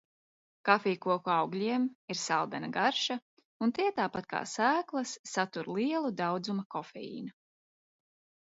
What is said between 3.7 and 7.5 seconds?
tie, tāpat kā sēklas, satur lielu daudzuma kofeīna.